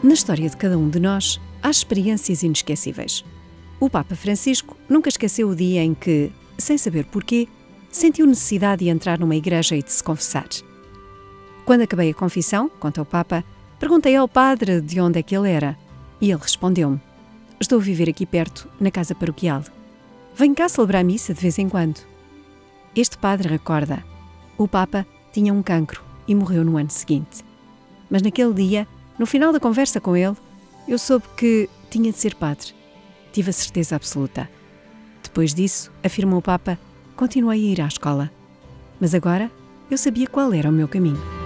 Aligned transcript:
Na 0.00 0.14
história 0.14 0.48
de 0.48 0.56
cada 0.56 0.78
um 0.78 0.88
de 0.88 1.00
nós, 1.00 1.40
há 1.60 1.68
experiências 1.68 2.44
inesquecíveis. 2.44 3.24
O 3.80 3.90
Papa 3.90 4.14
Francisco 4.14 4.76
nunca 4.88 5.08
esqueceu 5.08 5.48
o 5.48 5.56
dia 5.56 5.82
em 5.82 5.92
que, 5.92 6.30
sem 6.56 6.78
saber 6.78 7.04
porquê, 7.06 7.48
sentiu 7.90 8.24
necessidade 8.24 8.84
de 8.84 8.90
entrar 8.90 9.18
numa 9.18 9.34
igreja 9.34 9.74
e 9.74 9.82
de 9.82 9.90
se 9.90 10.02
confessar. 10.02 10.46
Quando 11.64 11.82
acabei 11.82 12.10
a 12.10 12.14
confissão, 12.14 12.68
conta 12.68 13.02
o 13.02 13.04
Papa, 13.04 13.44
perguntei 13.80 14.14
ao 14.14 14.28
padre 14.28 14.80
de 14.80 15.00
onde 15.00 15.18
é 15.18 15.22
que 15.22 15.36
ele 15.36 15.50
era. 15.50 15.76
E 16.20 16.30
ele 16.30 16.40
respondeu-me: 16.40 17.00
Estou 17.60 17.80
a 17.80 17.82
viver 17.82 18.08
aqui 18.08 18.24
perto, 18.24 18.68
na 18.78 18.92
casa 18.92 19.16
paroquial. 19.16 19.64
Venho 20.36 20.54
cá 20.54 20.68
celebrar 20.68 21.00
a 21.00 21.04
missa 21.04 21.34
de 21.34 21.40
vez 21.40 21.58
em 21.58 21.68
quando. 21.68 22.00
Este 22.94 23.18
padre 23.18 23.48
recorda: 23.48 24.04
o 24.56 24.68
Papa 24.68 25.04
tinha 25.32 25.52
um 25.52 25.62
cancro 25.62 26.04
e 26.28 26.36
morreu 26.36 26.64
no 26.64 26.76
ano 26.76 26.90
seguinte. 26.90 27.44
Mas 28.08 28.22
naquele 28.22 28.54
dia 28.54 28.88
no 29.18 29.26
final 29.26 29.52
da 29.52 29.60
conversa 29.60 30.00
com 30.00 30.16
ele, 30.16 30.36
eu 30.86 30.98
soube 30.98 31.26
que 31.36 31.68
tinha 31.90 32.12
de 32.12 32.18
ser 32.18 32.34
padre. 32.34 32.74
Tive 33.32 33.50
a 33.50 33.52
certeza 33.52 33.96
absoluta. 33.96 34.48
Depois 35.22 35.52
disso, 35.52 35.92
afirmou 36.02 36.38
o 36.38 36.42
Papa, 36.42 36.78
continuei 37.16 37.58
a 37.58 37.72
ir 37.72 37.80
à 37.80 37.86
escola. 37.86 38.30
Mas 39.00 39.14
agora 39.14 39.50
eu 39.90 39.98
sabia 39.98 40.26
qual 40.26 40.52
era 40.52 40.68
o 40.68 40.72
meu 40.72 40.88
caminho. 40.88 41.37